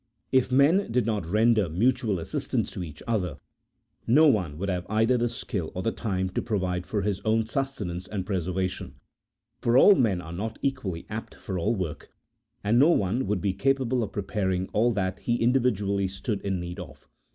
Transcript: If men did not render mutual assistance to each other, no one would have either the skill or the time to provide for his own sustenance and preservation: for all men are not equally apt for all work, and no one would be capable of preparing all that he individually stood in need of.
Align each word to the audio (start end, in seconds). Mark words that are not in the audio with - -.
If 0.31 0.51
men 0.51 0.91
did 0.91 1.05
not 1.05 1.27
render 1.27 1.69
mutual 1.69 2.17
assistance 2.17 2.71
to 2.71 2.81
each 2.83 3.03
other, 3.05 3.37
no 4.07 4.25
one 4.25 4.57
would 4.57 4.67
have 4.67 4.87
either 4.89 5.15
the 5.15 5.29
skill 5.29 5.71
or 5.75 5.83
the 5.83 5.91
time 5.91 6.31
to 6.31 6.41
provide 6.41 6.87
for 6.87 7.03
his 7.03 7.19
own 7.23 7.45
sustenance 7.45 8.07
and 8.07 8.25
preservation: 8.25 8.95
for 9.59 9.77
all 9.77 9.93
men 9.93 10.19
are 10.19 10.33
not 10.33 10.57
equally 10.63 11.05
apt 11.07 11.35
for 11.35 11.59
all 11.59 11.75
work, 11.75 12.09
and 12.63 12.79
no 12.79 12.89
one 12.89 13.27
would 13.27 13.41
be 13.41 13.53
capable 13.53 14.01
of 14.01 14.11
preparing 14.11 14.69
all 14.69 14.91
that 14.91 15.19
he 15.19 15.35
individually 15.35 16.07
stood 16.07 16.41
in 16.41 16.59
need 16.59 16.79
of. 16.79 17.07